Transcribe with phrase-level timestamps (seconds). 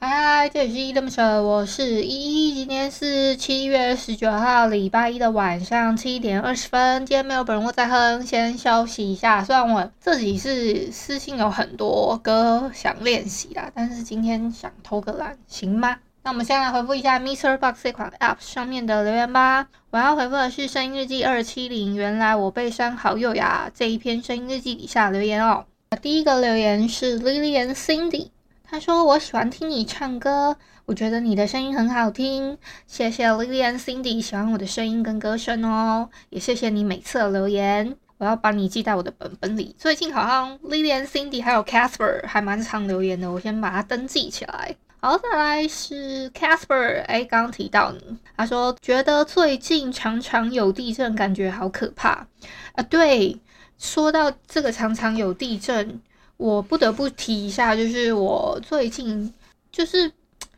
[0.00, 2.54] 嗨嗨，这里是依依恋不舍，我是依依。
[2.54, 7.04] 今天是七月十九号，礼拜一的晚上七点二十分。
[7.04, 9.42] 今天没有本人我在哼，先休息一下。
[9.42, 15.96] 虽然我自己是私信有很多歌想练习啦，但是今天想偷个懒，行吗？
[16.22, 19.66] 那我们先来回复一下 MixerBox 这款 App 上面的留言吧。
[19.90, 23.68] 我要回复的是声音日记二七零，原来我被删好友呀！
[23.74, 25.64] 这一篇声音日记底下留言哦。
[26.00, 28.28] 第一个留言是 Lillian Cindy。
[28.70, 30.54] 他说：“我喜欢听你唱歌，
[30.84, 32.58] 我觉得你的声音很好听。
[32.86, 37.96] 谢谢 Lilian Cindy 喜欢我的声音跟歌声哦，也谢谢你每次的留言。
[38.18, 39.74] 我要把你记在我的本本里。
[39.78, 44.76] 最近好像 Lillian Cindy 还有 Casper 还蛮常留言的，我先把它登记起来。
[45.00, 52.26] 好，再来是 Casper，哎，刚刚提到你，他说觉得最近常常有地震，感觉好可怕
[52.72, 52.82] 啊。
[52.90, 53.40] 对，
[53.78, 56.02] 说到这个常常有地震。”
[56.38, 59.34] 我不得不提一下，就是我最近
[59.70, 60.10] 就是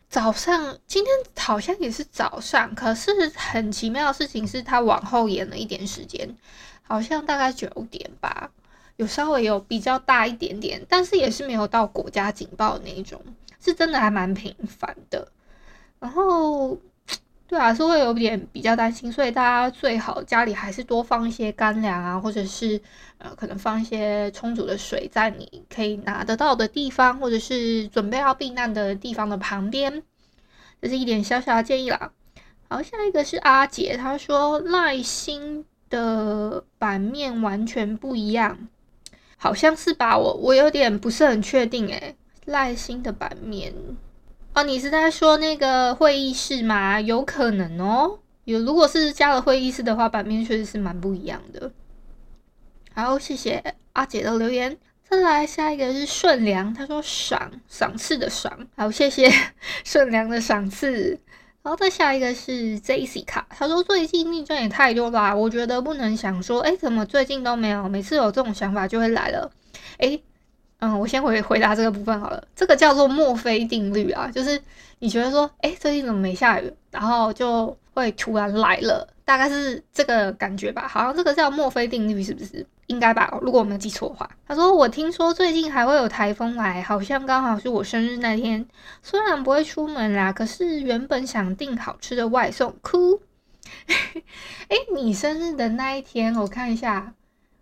[0.08, 6.36] 早上，今天好像也是早上，可是很奇妙的事情是，它往后延了一点时间，
[6.82, 8.50] 好像大概九点吧，
[8.96, 13.20] 有稍微有比较大一点点，但是也是没有到国家警报那一种，
[13.60, 15.26] 是真的还蛮频繁的，
[15.98, 16.78] 然后。
[17.50, 22.80] 对啊，是会有点比较担心，所以大家最好家里还是多放一些干粮啊，或者是
[23.18, 30.00] 呃，可能放一些充足的水在你可以拿得到的地方，或者是准备要避难的地方的旁边。
[30.80, 32.12] 这是一点小小的建议啦。
[32.68, 38.68] 好，下一个是阿杰，他说赖星的版面完全不一样，
[39.36, 40.16] 好像是吧？
[40.16, 42.14] 我我有点不是很确定诶，
[42.44, 43.74] 赖星的版面。
[44.52, 47.00] 哦，你是在说那个会议室吗？
[47.00, 51.70] 有可能哦，有，如果是加了会议室的话，版面确实是蛮不一样的。
[52.92, 54.76] 好，谢谢阿姐的留言。
[55.08, 58.66] 再来下一个是顺良，他说赏赏赐的赏。
[58.76, 59.32] 好，谢谢
[59.84, 61.18] 顺良的赏赐。
[61.62, 67.88] 然后再下一个是 Jessica，他说最近逆转也太多啦，我觉得不能想说，哎，怎么最近都没有？
[67.88, 69.52] 每次有这种想法就会来了，
[69.98, 70.20] 哎。
[70.80, 72.42] 嗯，我先回回答这个部分好了。
[72.56, 74.60] 这个叫做墨菲定律啊，就是
[74.98, 80.88] 你觉得说，哎，最近怎么没下雨，然后就会突然来了，大概是这个感觉吧。
[80.88, 82.66] 好像这个叫墨菲定律，是不是？
[82.86, 84.28] 应该吧，如果我没记错的话。
[84.48, 88.66] 他说，我听说最近还会有台风来，好像刚好是我生日那天。
[89.02, 93.20] 虽然不会出门啦，可是原本想订好吃的外送，哭。
[93.86, 97.12] 哎，你生日的那一天，我看一下。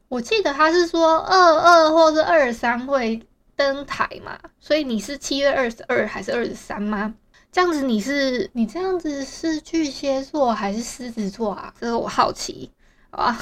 [0.08, 3.20] 我记得他是说二二或是二三会
[3.54, 7.14] 登台嘛，所以你是七月二十二还是二十三吗？
[7.52, 11.72] 这样子你是你这样子是巨蟹座还是狮子座啊？
[11.78, 12.70] 这个我好奇，
[13.10, 13.38] 好吧，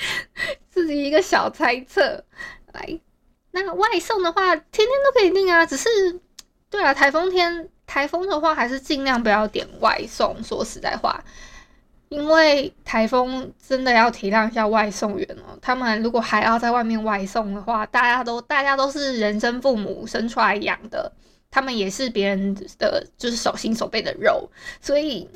[0.68, 2.24] 自己一个小猜测。
[2.72, 3.00] 来，
[3.50, 5.88] 那外送的话，天天都可以订啊，只是
[6.68, 10.42] 对啊，台风天台风的话，还是尽量不要点外送。
[10.44, 11.24] 说实在话。
[12.10, 21.12] 因为台风真的要体谅一下外送员哦，他们如果还要在外面外送的话，大家都大家都是人生父母生出来养的，
[21.50, 24.48] 他们也是别人的就是手心手背的肉，
[24.80, 25.28] 所以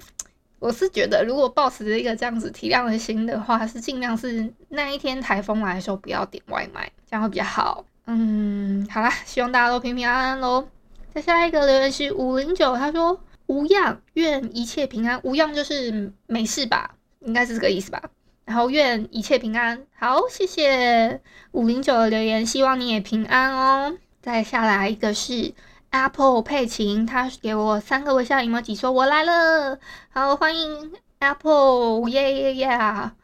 [0.58, 7.84] 我是觉得，如果抱持一个这样子体谅的心的话，是尽量是那一天台风来的时候不要点外卖，这样会比较好。
[8.06, 10.66] 嗯，好啦，希望大家都平平安安喽。
[11.14, 13.20] 再下一个留言是五零九，他说。
[13.46, 15.20] 无恙，愿一切平安。
[15.24, 18.02] 无恙就是没事吧，应该是这个意思吧。
[18.44, 19.86] 然后愿一切平安。
[19.94, 21.20] 好，谢谢
[21.52, 23.96] 五零九的留言，希望你也平安哦。
[24.20, 25.52] 再下来一个是
[25.90, 29.78] Apple 佩琴，他给我三个微笑 emoji，说我来了。
[30.10, 32.68] 好，欢迎 Apple，耶耶耶。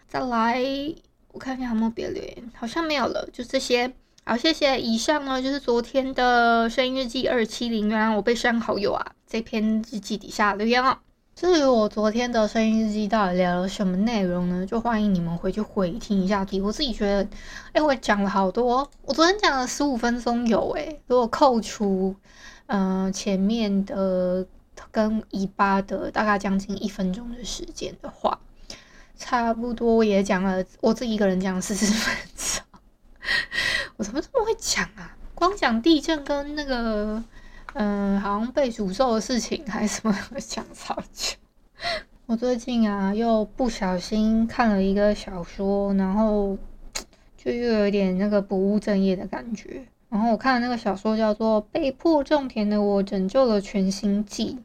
[0.06, 0.64] 再来，
[1.32, 3.92] 我看一下有没有别的留言，好像没有了，就这些。
[4.28, 4.78] 好，谢谢。
[4.78, 9.12] 以上呢就是昨天的声音日记二七零，原来我被删好友啊。
[9.26, 10.98] 这篇日记底下留言哦。
[11.34, 14.66] 至于我昨天的声音日记到底聊了什么内容呢？
[14.66, 16.46] 就欢迎你们回去回听一下。
[16.62, 17.26] 我自己觉得，
[17.72, 18.86] 哎，我讲了好多。
[19.06, 22.14] 我昨天讲了十五分钟有哎，如果扣除
[22.66, 24.46] 嗯、前面的
[24.90, 28.38] 跟尾巴的大概将近一分钟的时间的话，
[29.16, 30.62] 差不多也讲了。
[30.82, 32.14] 我自己一个人讲了四十分。
[33.98, 35.16] 我怎么这么会讲啊？
[35.34, 37.20] 光讲地震跟那个，
[37.74, 41.36] 嗯、好像被诅咒的事情还是什么，讲超久。
[42.26, 46.56] 我最近啊，又不小心看了一个小说，然后
[47.36, 49.84] 就又有点那个不务正业的感觉。
[50.08, 54.60] 然后我看的那个小说叫做《被迫种田的我拯救了全星际》。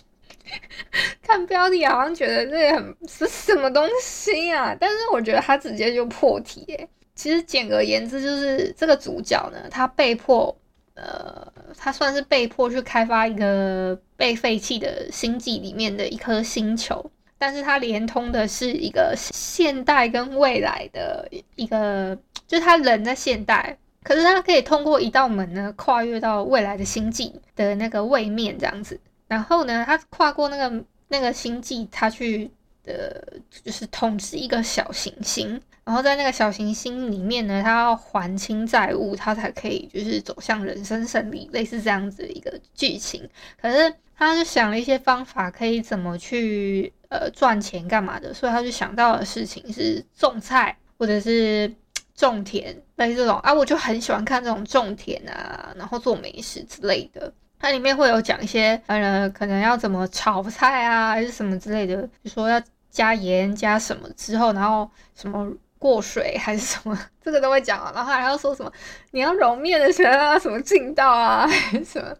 [1.22, 6.86] 看标题好像觉得这很是什么东西啊，但是我觉得他直接就破题诶。
[7.18, 10.56] 其实简而言之，就是这个主角呢，他被迫，
[10.94, 22.16] 呃，他算是被迫去开发一个被废弃的星际里面的一颗星球，但是他连通的是一个现代跟未来的一个，
[22.46, 29.00] 就是他人在现代，可是他可以通过一道门呢，跨越到未来的星际的那个位面这样子。
[29.26, 32.48] 然后呢，他跨过那个那个星际，他去
[32.88, 35.60] 呃就是统治一个小行星。
[35.84, 43.26] 然后在那个小行星里面呢，他要还清债务，他才可以就是走向人生胜利，类似这样子的一个剧情。
[43.58, 51.72] 可是他就想了一些方法，可以怎么去呃赚钱干嘛的，所以他就想到的事情是种菜或者是
[52.14, 57.32] 种田，类似这种啊，我就很喜欢看这种种田啊，然后做美食之类的。
[57.58, 62.60] 它里面会有讲一些，呃，可能要怎么炒菜啊，还是什么之类的，就说要
[62.98, 65.48] 加盐加什么之后，然后什么
[65.78, 67.92] 过水还是什么，这个都会讲。
[67.94, 68.72] 然后还要说什么
[69.12, 71.48] 你要揉面的时候要什么劲道啊，
[71.84, 72.12] 什么，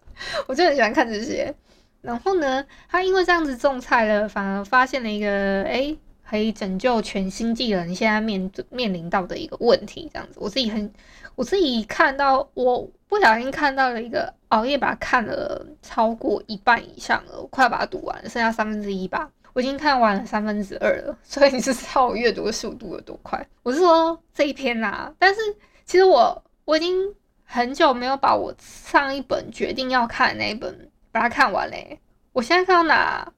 [0.47, 1.53] 我就很喜欢看这些。
[1.99, 5.27] 然后呢，他因为这样子种菜了，反而发现了一个，
[5.63, 10.93] 诶，可以拯救全星际人现在面面临到的一个问题，这样子，我自己很，
[11.35, 12.89] 我自己看到我。
[13.09, 19.31] 不小心看到了一个熬夜把它看了超过一半以上了，我快要把它读完，剩下三分之一吧。
[19.59, 23.45] 我已经看完了三分之二了，所以你是知道我阅读的速度有多快。
[23.61, 25.41] 我是说这一篇啦，但是
[25.83, 27.13] 其实我我已经
[27.43, 31.99] 很久没有把我上一本决定要看的那一本把它看完嘞。
[32.31, 33.29] 我现在看到哪？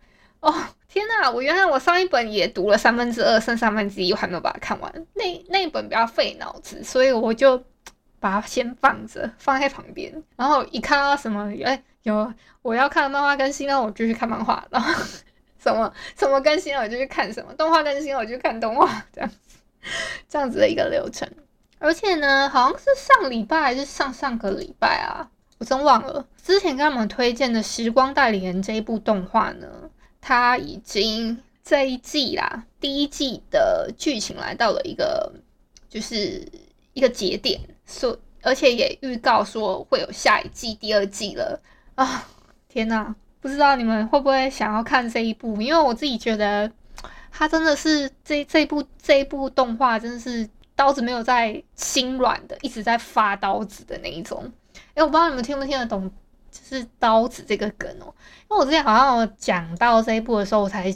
[0.42, 0.54] 哦
[0.88, 1.32] 天哪！
[1.32, 4.94] 我原来我上一本也读了三分之二，剩三分之一我还没有把它看完。
[5.16, 7.60] 那那一本比较费脑子，所以我就。
[8.20, 12.32] 把它先放着，放在旁边，然后一看到什么，哎、有
[12.62, 14.94] 我要看的漫画更新那，我就去看漫画，然后
[15.62, 19.38] 什么什么更新了，我就去看什么动画更新了，我就看动画，这样子，
[20.28, 21.30] 这样子的一个流程。
[21.80, 25.30] 而且呢，好像是上礼拜还是上上个礼拜啊，
[25.60, 26.26] 我真忘了。
[26.44, 29.68] 之前跟他们推荐的《时光代理人》这一部动画呢，
[30.20, 35.32] 它已经这一季啦，第一季的剧情来到了一个，
[35.90, 36.48] 就是。
[36.94, 41.58] 一个节点，所而且也预告说会有下一季、第二季了
[41.96, 42.28] 啊！
[42.68, 45.62] 天哪，不知道你们会不会想要看这一部？
[45.62, 46.72] 因为我自己觉得，
[47.32, 54.50] 它真的是这这部这一部动画，真的是刀子没有在心软的，一直在发刀子的那一种。
[54.94, 56.10] 哎，我不知道你们听不听得懂，
[56.52, 58.14] 就是刀子这个梗哦。
[58.50, 60.96] 因为我之前好像讲到这一部的时候，我才。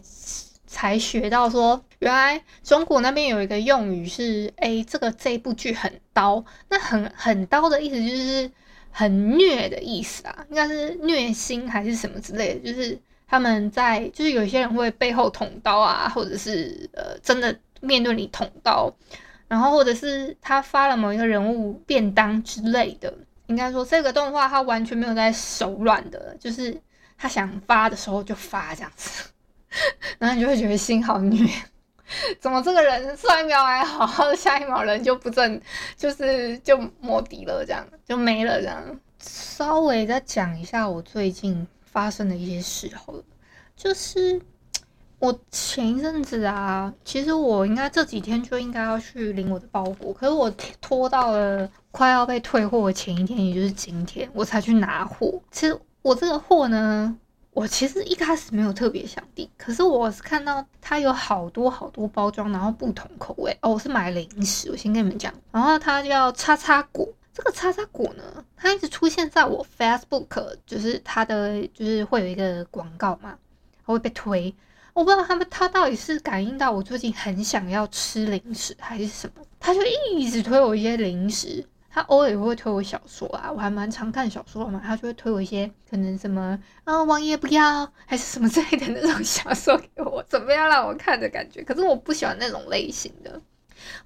[0.67, 8.51] 才学到说，原来中国那边有一个用语是，哎，这个这部剧很刀，那很很刀的意思就是
[8.97, 12.97] 很虐的意思啊，应该是虐心还是什么之类的，就是
[13.27, 18.89] 他们在，就是有些人会背后捅刀啊，或者是呃真的面对你捅刀，
[19.49, 23.13] 然后或者是他发了某一个人物便当之类的，
[23.47, 26.79] 应该说这个动画他完全没有在手软的，就是
[27.17, 29.29] 他想发的时候就发这样子。
[30.19, 31.45] 然后你就会觉得心好虐，
[32.39, 35.59] 怎么这个人上一秒还好好的，下一秒人就不正，
[35.97, 38.83] 就是就摸底了，这样就没了，这样。
[39.19, 43.23] 稍微再讲一下我最近发生的一些事好了，
[43.75, 44.39] 就是
[45.17, 55.41] 我前一阵子啊，其实我应该这几天就应该要去领我的包裹，可是我拖到了快要被退货的前一天，也就是今天，我才去拿货。
[55.51, 57.17] 其实我这个货呢。
[57.55, 63.71] 我其实一开始没有特别想订，可是我是看到它有好多好多包装，然后不同口味哦。
[63.71, 67.07] 我是买零食，我先跟你们讲，然后它叫叉叉果。
[67.33, 73.37] 这个叉叉果呢，它一直出现在我 Facebook，就是它的就是会有一个广告嘛，
[73.85, 74.53] 它会被推。
[74.93, 79.79] 我不知道他们它到底是感应到我最近很想要吃零食还是什么，它就
[80.11, 81.65] 一直推我一些零食。
[81.95, 91.63] 他偶尔也会推我小说啊，我还蛮常看小说的嘛，他就会推我一些可能什么，啊、王爷不要，还是什么之类的那种小说给我，怎么样让我看的感觉？
[91.63, 93.41] 可是我不喜欢那种类型的。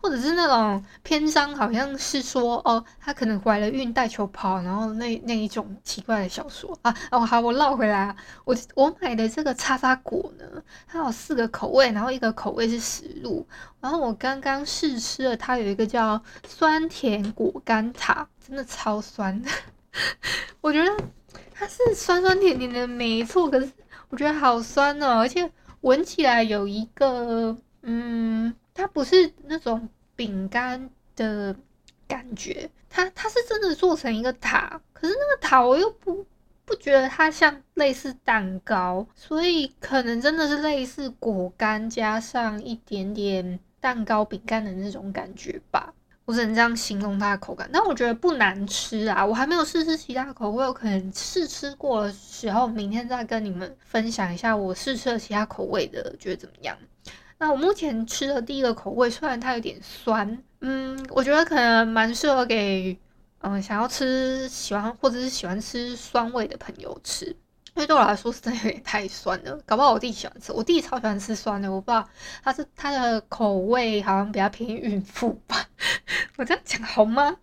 [0.02, 6.96] 或者是那种篇章，好像是说哦，他可能怀了孕带球跑，然后那那一种奇怪的小说啊。
[7.12, 10.46] 哦，好，我绕回来啊，我我买的这个叉叉果呢，
[10.88, 13.46] 它有四个口味，然后一个口味是食露，
[13.80, 19.50] 然后我刚刚试吃了，它有一个叫酸甜果干塔，真的超酸的，
[20.62, 21.04] 我觉得
[21.54, 23.72] 它是酸酸甜甜的没错，可是
[24.10, 28.54] 我觉得好酸哦，而且闻起来有一个嗯。
[28.80, 31.56] 它不是那种饼干的
[32.08, 32.70] 感觉。
[32.90, 36.26] 它它是真的做成一个塔，可是那个塔我又不
[36.66, 45.94] 不觉得它像类似蛋糕，所以可能真的是类似果干加上一点点蛋糕饼干的那种感觉吧。
[46.26, 49.26] 我只能这样形容它的口感，但我觉得不难吃啊。
[49.26, 56.78] 我还没有试吃其他口味，我可能试吃过的时候，明天再跟你们分享一下我试吃了其他口味的，觉得怎么样？
[57.40, 63.00] 那我目前吃的第一个口味，虽然它有点酸，嗯，我觉得可能蛮适合给
[63.40, 67.36] 嗯想要吃喜欢或者是喜欢吃酸味的朋友吃。
[67.76, 72.06] 因为对我来说是真的有点太酸了，搞不好我弟喜欢吃，我弟超喜欢吃酸的，我不知道
[72.44, 75.66] 他是他的口味好像比较偏孕妇吧，
[76.36, 77.38] 我这样讲好吗？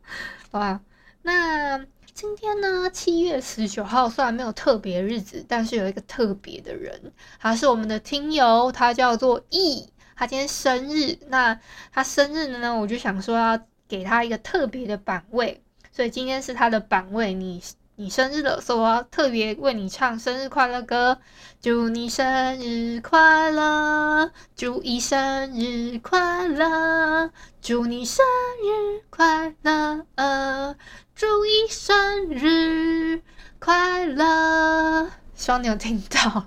[0.50, 0.80] 好吧，
[1.22, 1.78] 那
[2.16, 11.61] 今天呢，七月十九号虽然没有特别日子，但是有一个特别的人，他是我们的听友，他叫做 E，他今天生日，那
[11.92, 17.62] 他生日呢，我就想说要给他一个特别的版位，所以今天是他的版位，你。
[17.98, 21.16] 你生日了，所以我要特别为你唱生日快乐歌。
[21.62, 27.30] 祝你生日快乐，祝你生日快乐，
[27.62, 28.22] 祝你生
[28.62, 30.76] 日快乐，
[31.14, 33.22] 祝你生日
[33.58, 35.08] 快乐。
[35.34, 36.44] 希望你有听到，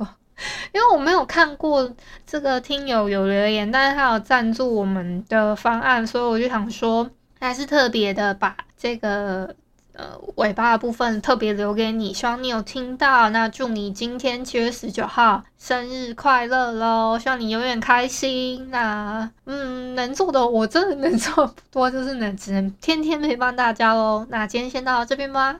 [0.72, 1.96] 因为我没有看过
[2.28, 9.56] 这个听友有留言，但是他有赞助我们的方案，所以我就想说，还是特别的把这个。
[10.00, 13.30] 呃，尾巴的部分特别留给你，希望你有听到。
[13.32, 17.20] 那祝你今天七月十九号生日快乐喽！
[17.22, 18.70] 希望你永远开心。
[18.72, 24.26] 那嗯，能做的我真的能做不多，就是能只能天天陪伴大家喽。
[24.30, 25.60] 那今天先到这边吧。